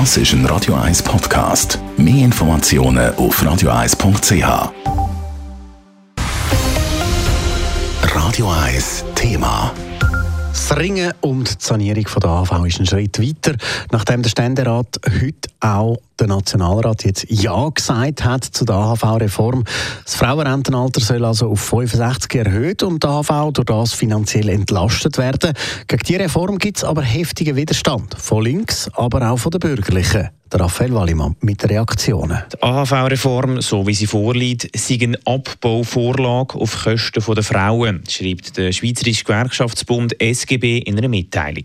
Das 0.00 0.16
ist 0.16 0.32
ein 0.32 0.44
Radio 0.46 0.74
1 0.74 1.04
Podcast. 1.04 1.78
Mehr 1.96 2.24
Informationen 2.24 3.14
auf 3.14 3.40
radio1.ch. 3.40 4.72
Radio 8.02 8.50
1 8.50 9.04
Thema. 9.14 9.72
Das 10.48 10.76
Ringen 10.76 11.12
um 11.20 11.44
die 11.44 11.52
Sanierung 11.60 12.06
der 12.20 12.28
AV 12.28 12.64
ist 12.64 12.80
ein 12.80 12.86
Schritt 12.86 13.20
weiter, 13.20 13.56
nachdem 13.92 14.22
der 14.22 14.30
Ständerat 14.30 14.98
heute 15.06 15.53
auch 15.64 15.96
der 16.20 16.28
Nationalrat 16.28 17.04
jetzt 17.04 17.26
Ja 17.28 17.68
gesagt 17.70 18.24
hat 18.24 18.44
zu 18.44 18.64
der 18.64 18.76
AHV-Reform. 18.76 19.64
Das 20.04 20.14
Frauenrentenalter 20.14 21.00
soll 21.00 21.24
also 21.24 21.48
auf 21.48 21.60
65 21.60 22.34
erhöht 22.34 22.82
und 22.82 23.02
die 23.02 23.06
AHV 23.06 23.52
durch 23.52 23.66
das 23.66 23.92
finanziell 23.92 24.48
entlastet 24.48 25.18
werden. 25.18 25.54
Gegen 25.88 26.02
diese 26.06 26.20
Reform 26.20 26.58
gibt 26.58 26.78
es 26.78 26.84
aber 26.84 27.02
heftigen 27.02 27.56
Widerstand. 27.56 28.14
Von 28.14 28.44
links, 28.44 28.88
aber 28.94 29.28
auch 29.30 29.38
von 29.38 29.50
den 29.50 29.60
Bürgerlichen. 29.60 30.28
Raphael 30.52 30.94
Wallimann 30.94 31.34
mit 31.40 31.68
Reaktionen. 31.68 32.38
Die 32.52 32.62
AHV-Reform, 32.62 33.60
so 33.60 33.84
wie 33.88 33.94
sie 33.94 34.06
vorliegt, 34.06 34.70
sei 34.76 34.98
eine 35.02 35.18
Abbauvorlage 35.24 36.54
auf 36.54 36.84
Kosten 36.84 37.34
der 37.34 37.42
Frauen, 37.42 38.04
schreibt 38.08 38.56
der 38.56 38.70
Schweizerische 38.70 39.24
Gewerkschaftsbund 39.24 40.20
SGB 40.20 40.78
in 40.78 40.96
einer 40.96 41.08
Mitteilung. 41.08 41.64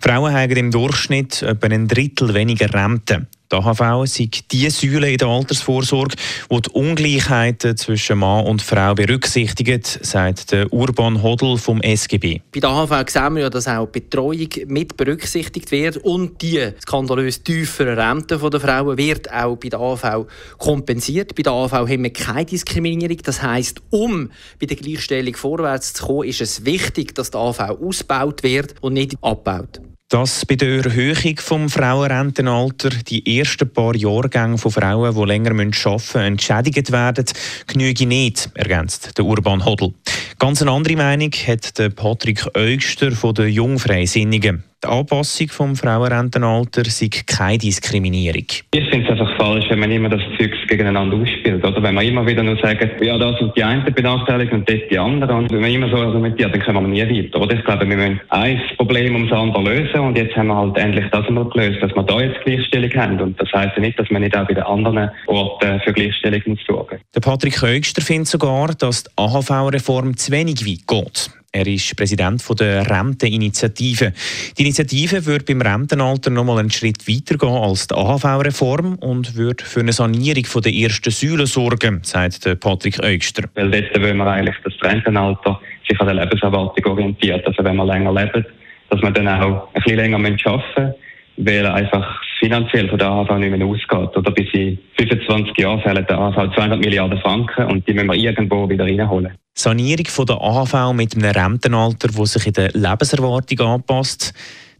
Frauen 0.00 0.32
haben 0.32 0.56
im 0.56 0.70
Durchschnitt 0.70 1.42
etwa 1.42 1.66
ein 1.66 1.88
Drittel 1.88 2.32
weniger 2.32 2.72
Rente. 2.72 3.26
Die 3.50 3.56
AHV 3.56 4.06
sind 4.06 4.52
die 4.52 4.68
Säule 4.68 5.10
in 5.10 5.16
der 5.16 5.28
Altersvorsorge, 5.28 6.16
die 6.50 6.60
die 6.60 6.70
Ungleichheiten 6.70 7.78
zwischen 7.78 8.18
Mann 8.18 8.44
und 8.44 8.60
Frau 8.60 8.94
berücksichtigt, 8.94 10.00
sagt 10.02 10.52
der 10.52 10.70
Urban 10.70 11.22
Hodl 11.22 11.56
vom 11.56 11.80
SGB. 11.80 12.40
Bei 12.52 12.60
der 12.60 12.68
AHV 12.68 13.08
sehen 13.08 13.34
wir 13.36 13.42
ja, 13.44 13.50
dass 13.50 13.66
auch 13.66 13.86
Betreuung 13.86 14.48
mit 14.66 14.98
berücksichtigt 14.98 15.70
wird 15.70 15.96
und 15.96 16.42
die 16.42 16.72
skandalös 16.82 17.42
tiefere 17.42 17.96
Rente 17.96 18.36
der 18.36 18.60
Frauen 18.60 18.98
wird 18.98 19.32
auch 19.32 19.56
bei 19.56 19.70
der 19.70 19.80
AHV 19.80 20.26
kompensiert. 20.58 21.34
Bei 21.34 21.42
der 21.42 21.52
AHV 21.52 21.72
haben 21.72 22.02
wir 22.02 22.12
keine 22.12 22.44
Diskriminierung. 22.44 23.16
Das 23.24 23.42
heisst, 23.42 23.80
um 23.88 24.30
bei 24.60 24.66
der 24.66 24.76
Gleichstellung 24.76 25.34
vorwärts 25.34 25.94
zu 25.94 26.04
kommen, 26.04 26.28
ist 26.28 26.42
es 26.42 26.66
wichtig, 26.66 27.14
dass 27.14 27.30
die 27.30 27.38
AHV 27.38 27.60
ausgebaut 27.80 28.42
wird 28.42 28.74
und 28.82 28.92
nicht 28.92 29.16
abgebaut. 29.22 29.80
Dass 30.10 30.46
bei 30.46 30.54
der 30.54 30.86
Erhöhung 30.86 31.34
des 31.34 31.72
Frauenrentenalter 31.74 32.88
die 33.06 33.38
ersten 33.38 33.70
paar 33.70 33.94
Jahrgänge 33.94 34.56
von 34.56 34.70
Frauen, 34.70 35.14
die 35.14 35.24
länger 35.24 35.50
arbeiten 35.50 35.92
müssen, 35.92 36.20
entschädigt 36.20 36.90
werden, 36.90 37.26
genüge 37.66 38.06
nicht, 38.06 38.48
ergänzt 38.54 39.18
der 39.18 39.26
Urban 39.26 39.66
Hodl. 39.66 39.92
Ganz 40.38 40.62
eine 40.62 40.70
andere 40.70 40.96
Meinung 40.96 41.30
hat 41.32 41.78
der 41.78 41.90
Patrick 41.90 42.42
Eugster 42.54 43.12
von 43.12 43.34
den 43.34 43.48
Jungfreisinnigen. 43.48 44.64
Die 44.84 44.88
Anpassung 44.88 45.48
vom 45.48 45.74
Frauenrentenalter 45.74 46.84
sei 46.84 47.10
keine 47.26 47.58
Diskriminierung. 47.58 48.44
Ich 48.72 48.88
finde 48.90 49.06
es 49.06 49.10
einfach 49.10 49.36
falsch, 49.36 49.64
wenn 49.70 49.80
man 49.80 49.90
immer 49.90 50.08
das 50.08 50.20
Zeug 50.38 50.52
gegeneinander 50.68 51.16
ausspielt. 51.16 51.64
Oder 51.64 51.82
wenn 51.82 51.96
man 51.96 52.06
immer 52.06 52.24
wieder 52.24 52.44
nur 52.44 52.56
sagt, 52.58 53.02
ja, 53.02 53.18
das 53.18 53.38
sind 53.40 53.56
die 53.56 53.64
einen 53.64 53.92
benachteiligt 53.92 54.52
und 54.52 54.70
das 54.70 54.78
die 54.88 54.96
anderen. 54.96 55.36
Und 55.36 55.50
wenn 55.50 55.62
man 55.62 55.72
immer 55.72 55.88
so 55.88 55.96
argumentiert, 55.96 56.54
dann 56.54 56.62
kommen 56.62 56.92
wir 56.92 57.04
nie 57.04 57.24
weiter. 57.24 57.40
Oder 57.40 57.56
ich 57.56 57.64
glaube, 57.64 57.88
wir 57.88 57.96
müssen 57.96 58.20
ein 58.28 58.60
Problem 58.76 59.16
ums 59.16 59.32
andere 59.32 59.62
lösen 59.64 59.98
und 59.98 60.16
jetzt 60.16 60.36
haben 60.36 60.46
wir 60.46 60.56
halt 60.56 60.76
endlich 60.76 61.06
das 61.10 61.28
mal 61.28 61.44
gelöst, 61.46 61.82
dass 61.82 61.92
wir 61.96 62.02
da 62.04 62.20
jetzt 62.20 62.40
Gleichstellung 62.44 62.92
haben. 62.94 63.20
Und 63.20 63.40
das 63.40 63.52
heisst 63.52 63.74
ja 63.74 63.80
nicht, 63.80 63.98
dass 63.98 64.08
man 64.10 64.22
nicht 64.22 64.36
auch 64.36 64.46
bei 64.46 64.54
den 64.54 64.62
anderen 64.62 65.10
Orten 65.26 65.80
für 65.80 65.92
Gleichstellung 65.92 66.42
muss 66.46 66.60
sorgen 66.68 67.00
Der 67.16 67.20
Patrick 67.20 67.60
Högster 67.60 68.00
findet 68.00 68.28
sogar, 68.28 68.68
dass 68.68 69.02
die 69.02 69.10
AHV-Reform 69.16 70.16
zu 70.16 70.30
wenig 70.30 70.64
weit 70.64 70.86
geht. 70.86 71.37
Er 71.50 71.66
ist 71.66 71.96
Präsident 71.96 72.42
der 72.60 72.90
Renteninitiative. 72.90 74.12
Die 74.58 74.62
Initiative 74.62 75.24
würde 75.24 75.46
beim 75.46 75.62
Rentenalter 75.62 76.28
noch 76.28 76.44
mal 76.44 76.58
einen 76.58 76.70
Schritt 76.70 77.08
weiter 77.08 77.38
gehen 77.38 77.48
als 77.48 77.86
die 77.86 77.94
AHV-Reform 77.94 78.96
und 78.96 79.34
würde 79.34 79.64
für 79.64 79.80
eine 79.80 79.92
Sanierung 79.92 80.44
der 80.62 80.74
ersten 80.74 81.10
Säule 81.10 81.46
sorgen, 81.46 82.00
sagt 82.02 82.60
Patrick 82.60 83.02
Eugster. 83.02 83.44
Weil 83.54 83.70
dort 83.70 83.98
wollen 83.98 84.18
wir 84.18 84.26
eigentlich, 84.26 84.56
dass 84.62 84.74
das 84.78 84.90
Rentenalter 84.90 85.58
sich 85.88 85.98
an 85.98 86.08
der 86.08 86.16
Lebenserwartung 86.16 86.84
orientiert. 86.84 87.46
Also 87.46 87.64
wenn 87.64 87.76
wir 87.76 87.86
länger 87.86 88.12
leben, 88.12 88.44
dass 88.90 89.00
wir 89.00 89.10
dann 89.10 89.28
auch 89.28 89.68
ein 89.72 89.82
bisschen 89.82 89.96
länger 89.96 90.18
arbeiten 90.18 90.36
müssen, 90.36 90.94
weil 91.38 91.66
einfach 91.66 92.22
finanziell 92.38 92.88
von 92.88 92.98
der 92.98 93.08
AHV 93.08 93.38
nicht 93.38 93.56
mehr 93.56 93.66
ausgeht. 93.66 94.16
Oder 94.16 94.30
bis 94.30 94.52
in 94.52 94.78
25 94.98 95.56
Jahren 95.58 95.80
fehlen 95.82 96.06
der 96.08 96.18
AHV 96.18 96.54
200 96.54 96.78
Milliarden 96.78 97.18
Franken 97.20 97.66
und 97.66 97.86
die 97.86 97.94
müssen 97.94 98.08
wir 98.08 98.14
irgendwo 98.14 98.68
wieder 98.68 98.84
reinholen. 98.84 99.32
Sanierung 99.54 100.06
von 100.06 100.26
der 100.26 100.40
AHV 100.40 100.92
mit 100.92 101.16
einem 101.16 101.30
Rentenalter, 101.30 102.08
das 102.08 102.32
sich 102.32 102.46
in 102.46 102.52
der 102.52 102.70
Lebenserwartung 102.72 103.60
anpasst. 103.66 104.32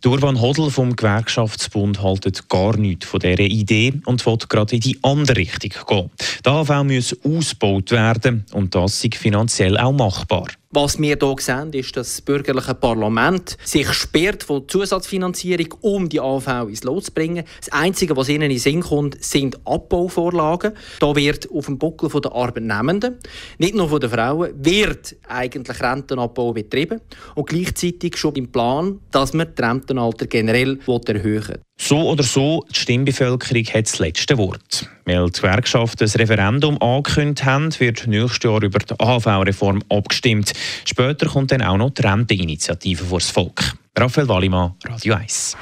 Urban 0.07 0.41
Hodl 0.41 0.71
vom 0.71 0.95
Gewerkschaftsbund 0.95 2.01
haltet 2.01 2.49
gar 2.49 2.77
nichts 2.77 3.07
von 3.07 3.19
dieser 3.19 3.41
Idee 3.41 3.95
und 4.07 4.25
will 4.25 4.39
gerade 4.49 4.77
in 4.77 4.81
die 4.81 4.97
andere 5.03 5.39
Richtung 5.39 5.73
gehen. 5.89 6.11
Die 6.45 6.49
AHV 6.49 6.85
muss 6.85 7.17
ausgebaut 7.25 7.91
werden 7.91 8.47
und 8.53 8.77
das 8.77 9.03
ist 9.03 9.17
finanziell 9.17 9.77
auch 9.77 9.93
machbar. 9.93 10.47
Was 10.71 10.99
wir 10.99 11.17
hier 11.17 11.37
sehen, 11.39 11.73
ist, 11.73 11.97
dass 11.97 12.17
das 12.17 12.21
bürgerliche 12.21 12.75
Parlament 12.75 13.56
sich 13.65 13.91
sperrt 13.91 14.43
von 14.43 14.69
Zusatzfinanzierung, 14.69 15.75
um 15.81 16.11
die 16.11 16.21
AV 16.21 16.69
ins 16.69 16.84
Lot 16.84 17.06
zu 17.06 17.12
bringen. 17.12 17.45
Das 17.59 17.73
Einzige, 17.73 18.15
was 18.19 18.29
ihnen 18.29 18.43
in 18.43 18.51
den 18.51 18.59
Sinn 18.59 18.83
kommt, 18.83 19.25
sind 19.25 19.59
Abbauvorlagen. 19.65 20.75
Da 21.01 21.17
wird 21.17 21.51
auf 21.51 21.65
dem 21.65 21.78
Buckel 21.78 22.11
der 22.21 22.33
Arbeitnehmenden, 22.33 23.17
nicht 23.57 23.75
nur 23.75 23.89
von 23.89 23.99
den 23.99 24.11
Frauen, 24.11 24.53
wird 24.62 25.17
eigentlich 25.27 25.81
Rentenabbau 25.81 26.53
betrieben 26.53 27.01
und 27.34 27.49
gleichzeitig 27.49 28.19
schon 28.19 28.34
im 28.34 28.53
Plan, 28.53 29.01
dass 29.11 29.33
man 29.33 29.49
das 29.55 29.67
Rentenalter 29.67 30.27
generell 30.27 30.81
erhöhen 30.87 31.49
will. 31.49 31.68
So 31.81 32.09
oder 32.09 32.25
so, 32.25 32.66
die 32.71 32.78
Stimmbevölkerung 32.78 33.65
hat 33.66 33.87
das 33.87 33.99
letzte 34.00 34.37
Wort. 34.37 34.89
Weil 35.05 35.31
die 35.31 35.41
Gewerkschaften 35.41 35.99
das 36.00 36.19
Referendum 36.19 36.81
angekündigt 36.83 37.44
haben, 37.44 37.71
wird 37.78 38.06
nächstes 38.06 38.43
Jahr 38.43 38.62
über 38.62 38.81
die 38.81 38.94
AHV-Reform 38.99 39.83
abgestimmt. 39.89 40.53
Später 40.84 41.27
kommt 41.27 41.53
dann 41.53 41.62
auch 41.62 41.77
noch 41.77 41.91
die 41.91 42.03
Renteninitiative 42.03 43.05
vor 43.05 43.21
das 43.21 43.31
Volk. 43.31 43.75
Raphael 43.97 44.28
Wallimann, 44.28 44.75
Radio 44.87 45.15
1. 45.15 45.56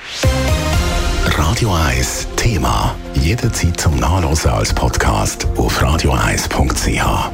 Radio 1.25 1.75
1 1.75 2.29
Thema. 2.37 2.97
Jederzeit 3.15 3.79
zum 3.79 3.99
Nachlesen 3.99 4.51
als 4.51 4.73
Podcast 4.73 5.47
auf 5.57 5.83
radio1.ch. 5.83 7.31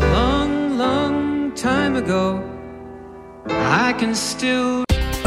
Long, 0.00 0.78
long 0.78 1.54
time 1.54 1.98
ago, 1.98 2.42
I 3.48 3.92
can 3.92 4.14
still 4.14 4.85